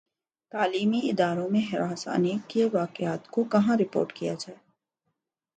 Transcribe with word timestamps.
تعلیمی 0.51 0.99
اداروں 1.03 1.49
میں 1.49 1.61
ہراسانی 1.61 2.37
کے 2.47 2.65
واقعات 2.73 3.27
کو 3.27 3.43
کہاں 3.43 3.77
رپورٹ 3.77 4.13
کیا 4.13 4.33
جائے 4.33 4.57